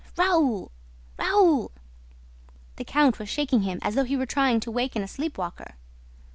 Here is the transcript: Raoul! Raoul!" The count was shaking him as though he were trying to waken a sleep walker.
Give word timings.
Raoul! 0.17 0.71
Raoul!" 1.19 1.71
The 2.77 2.83
count 2.83 3.19
was 3.19 3.29
shaking 3.29 3.61
him 3.61 3.77
as 3.83 3.93
though 3.93 4.03
he 4.03 4.17
were 4.17 4.25
trying 4.25 4.59
to 4.61 4.71
waken 4.71 5.03
a 5.03 5.07
sleep 5.07 5.37
walker. 5.37 5.75